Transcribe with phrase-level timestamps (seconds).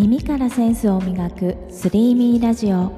[0.00, 2.90] 耳からセンスを磨くスリーミーラジオ。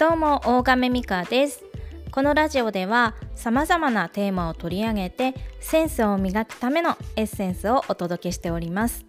[0.00, 1.62] どうも大亀美香です。
[2.10, 9.04] このラジオでは様々なテーマを取り上げてセンスを磨くためのエッセンスをお届けしております。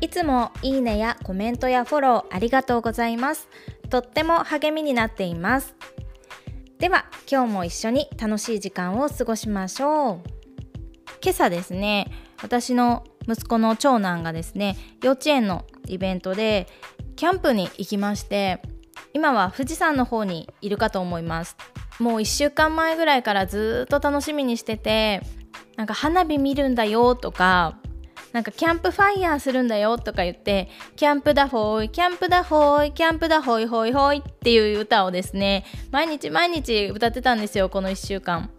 [0.00, 3.48] いつもいいねやコメントやフォローありがとうございます。
[3.90, 5.76] とっても励みになっています。
[6.80, 10.20] では今日も一緒に楽しい時間を過ごしましょう。
[11.22, 12.10] 今朝ですね
[12.42, 16.66] 私の息子の長男がですね幼稚園のイベントで
[17.16, 18.62] キャンプに行きまして
[19.12, 21.56] 今は富士山の方にいるかと思います。
[21.98, 25.22] もう1週間前ぐらいからずっと楽しみにしてて
[25.76, 27.78] なんか花火見るんだよとか
[28.32, 38.50] なんかキャンプファイヤーするんだよとか言ってキャンプだほいキャンプだほいキャンプだほいほいほいっていう歌をですね毎日毎日歌ってたんですよこの1週間。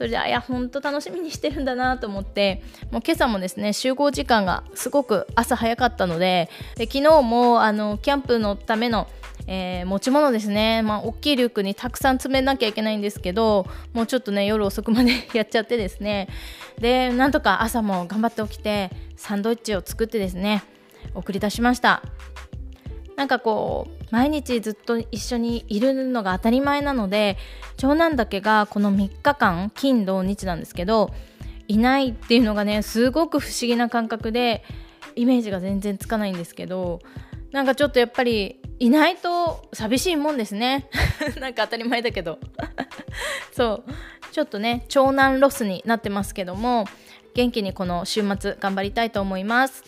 [0.00, 9.08] それでいや本当楽しみにしてるんだなと思ってもう今朝もですね集合時間がすごく朝早かったのでで昨日もあのキャンプのための
[9.46, 16.28] えー、持ち物ですね、まあ、大きいリュックにたくさん詰めなきゃいけないんですけどもうちょっとね夜遅くまで やっちゃってですね。
[16.78, 20.62] でなんとか朝も頑張って起きてサンドイッチを作ってですね
[21.14, 22.02] 送り出しました。
[23.20, 27.36] なんかこう毎日ずっと一緒にいるのが当たり前なので
[27.76, 31.10] 長男だけがこの3日間金土日なんですけど
[31.68, 34.64] いないっていうのがねすごく不思議な感覚で
[35.16, 37.00] イメージが全然つかないんですけど
[37.52, 40.88] なんかちょっとやっぱりいないと寂しいもんですね。
[41.40, 42.38] なんか当たり前だけど。
[43.52, 44.32] そう。
[44.32, 46.86] ちょっとね長男ロスになってますけども
[47.34, 49.84] 元気にこの週末頑張りたいと思います。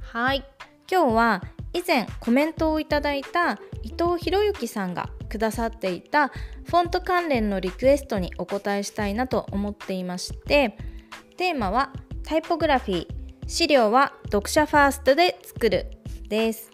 [0.00, 0.42] はい。
[0.90, 1.42] 今日は
[1.78, 3.52] 以前コメントをいただいた
[3.84, 10.76] 伊藤博之さんがくださっていたフォント関連のリクエストにお答えしたいなと思っていまして
[11.36, 11.92] テーマは
[12.24, 13.08] タイポグラフィー
[13.46, 15.86] 資料は読者ファーストで作る
[16.28, 16.70] です。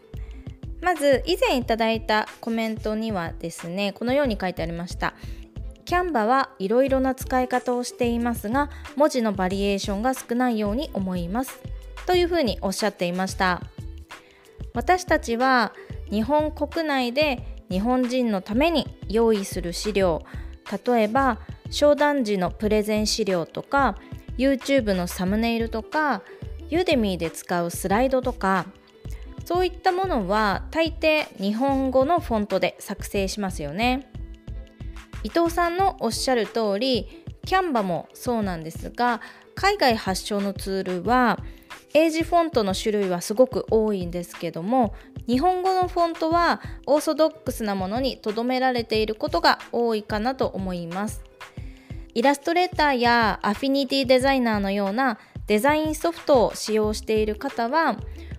[0.80, 5.14] まず以前いただいたコメントにはですねこのように書いてありました。
[5.84, 11.60] キャンバはいろいろな使い方をしていますが文字のバリエーションが少ないように思います。
[12.06, 13.62] というふうにおっしゃっていました。
[14.74, 15.72] 私たちは
[16.10, 20.22] 日本国内で日本人のために用意する資料
[20.86, 21.38] 例えば
[21.70, 23.96] 商談時のプレゼン資料とか
[24.36, 26.22] YouTube のサムネイルとか
[26.68, 28.66] ユーデミーで使うスライドとか
[29.44, 34.10] そういったものは大抵日本語のフォントで作成しますよね。
[35.22, 39.20] 伊藤さんのおっしゃる通りキャンバもそうなんですが
[39.54, 41.38] 海外発祥のツールは
[41.96, 44.94] 英字フォントの種類はすごく多いんですけども
[45.28, 51.22] 日本語のフォントはオーソドックスなものにとどめられていることが多いかなと思います。
[52.12, 57.96] イラストレーターやアフィニティデザイナーのようなデザインソフトを使用している方は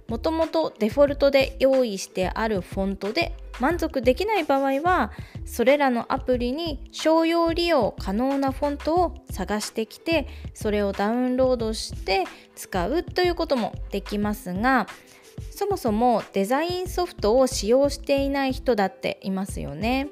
[0.07, 5.11] もともとデフォルトで用意してあるフォントで満足できない場合は
[5.45, 14.87] それらのアプリに商用利用可能なフォントを探してきてそれをダウンロードして使うということもできますが
[15.51, 20.09] そもそもデザインソフトを使用していない人だっていますよね。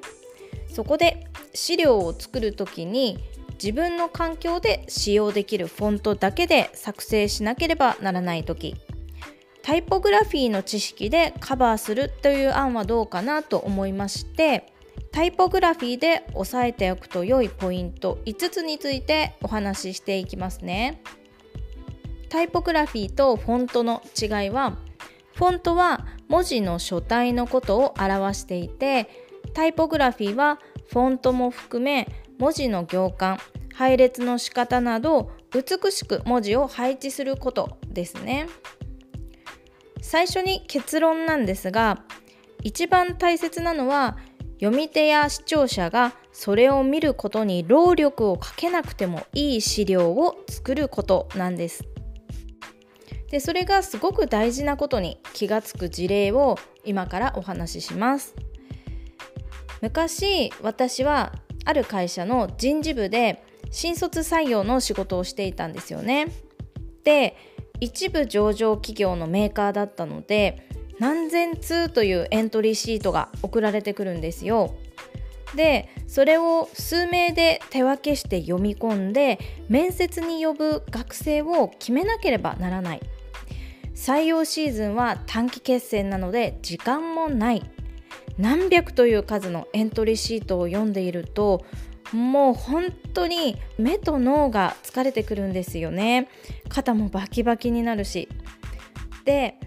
[0.68, 3.18] そこで資料を作る時に
[3.54, 8.74] 自分の環境で使用できるフォントだけで作成しなければならない時。
[9.64, 14.70] タイポグラフィーの知識でカバーするという案はどうかなと思いまして
[15.10, 21.00] タイポグラフィーで押さえておくと良いポイント5つについてお話ししていきますね
[22.28, 24.76] タイポグラフィーとフォントの違いは
[25.34, 29.08] フォントは文字の書体のことを表していて
[29.54, 30.60] タイポグラフィーは
[30.90, 32.06] フォントも含め
[32.38, 33.38] 文字の行間
[33.72, 38.46] 配列の仕方など美しく文字を配置することですね。
[40.04, 42.02] 最初に結論なんですが
[42.62, 44.18] 一番大切なのは
[44.60, 51.84] 読み手や視聴者がそれを見ることに労力をかけなくてもいい資料を作ることなんです。
[53.30, 58.34] でそれがすごく大事なことに気がつく事例を今からお話しします。
[59.80, 61.32] 昔私は
[61.64, 66.26] ある会社の人事部で新卒採用の仕事をしていたんですよね。
[67.04, 67.36] で
[67.80, 70.68] 一部上場企業のメーカーだったので
[70.98, 74.74] 何千通というエントリーシートが送られてくるんですよ。
[75.56, 79.38] でそれを数名で手分けして読み込んで
[79.68, 83.00] 面接に呼ぶ学生を決めなければならない
[83.94, 87.62] 採用シーズンは短期決戦なので時間もない
[88.36, 91.64] 何百という数のエントリーシートを読んでいると
[92.14, 96.28] もう本当に目と脳が疲れてくるんですよね。
[96.68, 98.28] 肩もバキバキになるし。
[99.24, 99.58] で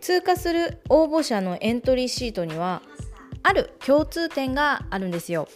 [0.00, 2.82] 通過する応募者のエントリーシートには
[3.42, 5.48] ある共通点があるんですよ。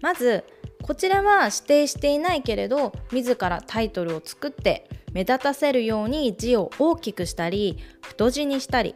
[0.00, 0.44] まず
[0.82, 8.94] こちらは指定していないけれど自らタイトルを作って目立たせるように字を大きくしたり太字にしたり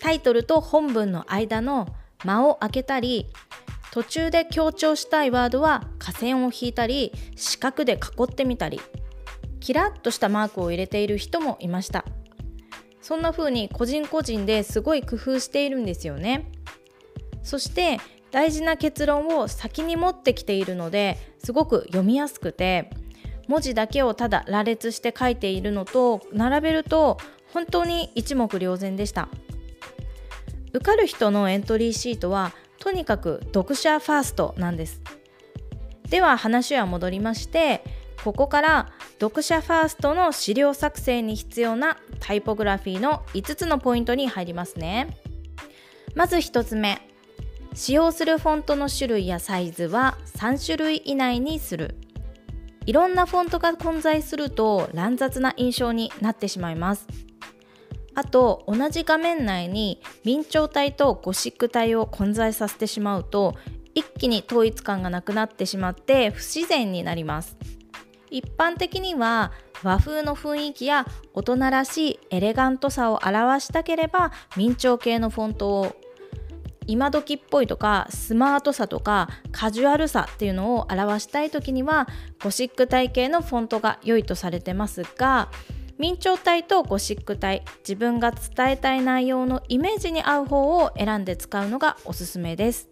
[0.00, 1.88] タイトルと本文の間の
[2.24, 3.26] 間を空けたり
[3.98, 8.80] 途中で強調したいワードは下線を引いたり四角で囲ってみたり
[9.58, 12.04] キラッとしたマークを入れている人もいました。
[13.02, 16.52] そんな風に個人個人ですごい工夫しているんですよね。
[17.42, 17.98] そして
[18.30, 22.90] 大事な結論を先に持ってきているのですごく読みやすくて
[23.48, 27.18] 文字だけをただ羅列して書いているのと並べると
[27.52, 29.28] 本当に一目瞭然でした。
[30.72, 32.52] 受かる人のエントリーシートは
[32.88, 35.02] とにかく読者ファーストなんです。
[36.08, 37.84] では話は戻りまして
[38.24, 45.18] ここから読者ファーストの資料作成に必要なタイポグラフィーの5つのポイントに入りますね。
[46.14, 47.02] まず1つ目
[47.74, 51.94] 使用するフォントの種類やサイズは3種類以内にする。
[52.86, 57.06] いろんなフォントが混在すると乱雑な印象になってしまいます。
[58.18, 63.54] あと同じ画面内に明朝体とゴシック体を混在させてしまうと
[63.94, 67.56] 一気に統一感がなくなってしまって不自然になります。
[68.28, 69.52] 一般的には
[69.84, 75.96] 和風の雰囲気や大人らしいエレガントさを表したければ明朝系のフォントを
[76.88, 82.08] 今時っぽいとかスマートさとかカジュアルさっていうのを表したい時には
[82.42, 85.50] ゴシック体系のフォントが良いとされてますが
[85.98, 92.88] 明朝体とゴシック体自分が伝えたい内容のイメージに合う方を選んで使うのがおすすめです。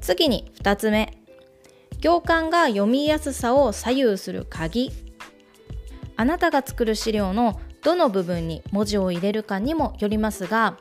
[0.00, 1.18] 次に2つ目。
[2.00, 4.92] 行間が読みやすさを左右する鍵。
[6.16, 10.78] あなたが作る資料のどの部分に文字を入れるかにもよりますが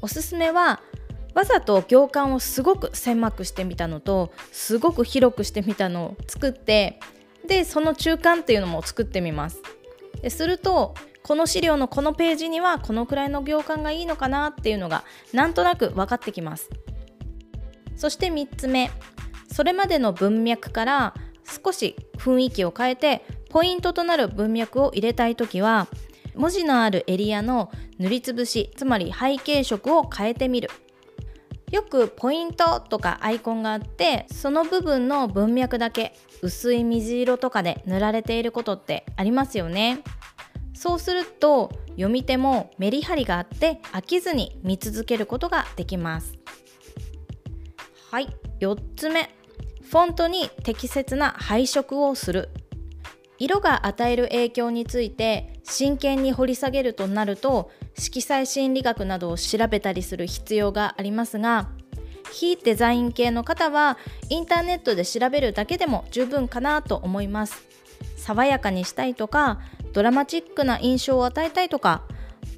[0.00, 0.80] おすすめは
[1.34, 7.00] わざと行間をすごく狭くしてみたのとすごく広くしてみたのを作って
[7.48, 9.60] でその中間っていうのも作ってみます。
[10.28, 16.70] するとこの資料のこのページにはこのくらいの行間がいいのかなっていうのがなんとなく分かってきます。
[17.96, 18.90] そして3つ目。
[19.52, 21.14] それまでの文脈から
[21.64, 25.88] 少し雰囲気を変えてポイントとなる文脈を入れたい時は
[26.34, 30.70] 文字のあるエリアの塗りつぶしつまり背景色を変えてみる。
[31.72, 40.02] よくポイントとかアイコンがあってその部分の文脈だけ薄い水色とかで塗られていることってありますよね。
[40.74, 46.34] そうすると読み手もメリハリがあって飽きずに見続けることができます。
[48.10, 48.28] はい
[48.60, 49.34] 4つ目。
[49.82, 52.50] フォントに適切な配色をする。
[53.38, 61.68] 色が与える影響について真剣に掘り下げるとなると色彩心理学などを調べたりする必要がありますが
[62.32, 63.98] 非デザイン系の方は
[64.28, 67.64] インターネットで調べるだけでも十分かなと思います。
[68.16, 69.60] 爽やかにしたいとか
[69.92, 72.02] ドラマチックな印象を与えたいとか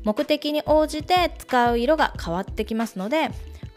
[0.02, 3.28] 目的に応じて使う色が変わってきますので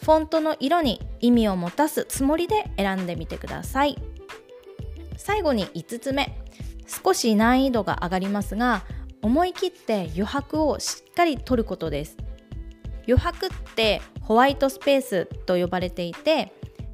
[0.02, 3.98] フォントの色に意味を持たすつもりで選んでみてください。
[5.18, 6.36] 最後に5つ目。
[6.88, 8.84] 少し難易度が上がりますが
[9.22, 12.18] 思い切って余白をしっかり取ることです。
[13.08, 16.54] 余白ってホワイトスペースと呼ばれていて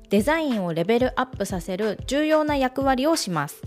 [0.10, 3.62] デザインをレベルアップさせる重要な役割をします。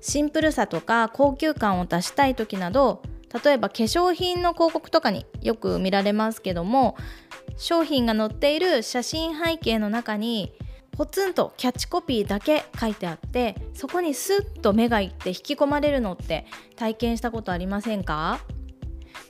[0.00, 3.02] シンプルさとか高級感を出したい時など
[3.42, 6.96] 例えば化粧品の広告とかによく見られますけども
[7.56, 10.52] 商品が載っている写真背景の中に
[10.96, 16.46] ポツンとキャッチコピーだけ書いてあってそこにスッと目がいって引き込まれるのって
[16.76, 18.40] 体験したことありませんか？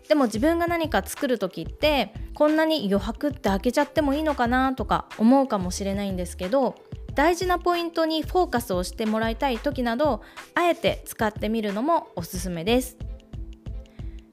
[0.09, 6.75] でも自分が何か作る時ってこんなに余白って開けちゃってもいいのかなとか思うかもしれないんですけど
[7.14, 10.21] 大事なポイントにフォーカスをしてもらいたい時など
[10.54, 12.99] あえて使ってみるのもおすすめです。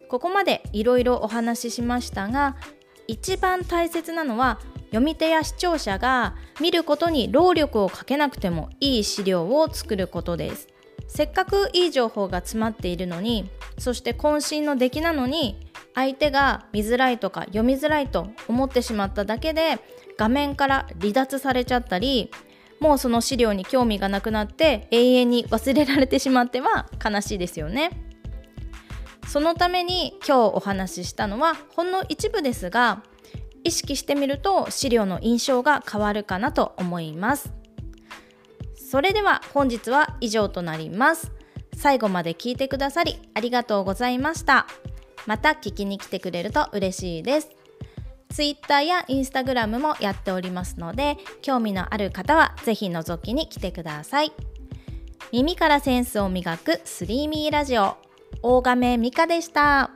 [0.09, 2.57] ここまでいろいろお話ししましたが
[3.07, 4.59] 一番大切なのは
[4.91, 10.67] 読み手や視聴者が見ることに労力をかけなくてもいい資料を作ることです。
[11.07, 15.60] せっかくいい情報が詰まっているのにそして渾身の出来なのに
[15.93, 19.79] 相手が見づらいとか読みづらいと思ってしまっただけで
[20.17, 22.31] 画面から離脱されちゃったり
[22.79, 27.91] もうその資料に興味がなくなって永遠に忘れられてしまっては悲しいですよね。
[29.27, 33.03] そのために今日お話ししたのはほんの一部ですが
[33.63, 37.53] 意識してみると資料の印象が変わるかなと思います。
[38.75, 41.32] それでは本日は以上となります。
[41.75, 44.68] 最後まで聞いてくださりありがとうございました。
[45.25, 47.50] また聞きに来てくれると嬉しいです。
[48.30, 54.32] Twitter や Instagram もやっておりますので興味のある方はぜひ覗きに来てください。
[55.32, 57.98] 耳からセンスを磨くスリーミーラジオ。
[58.41, 59.91] 大亀美香でした。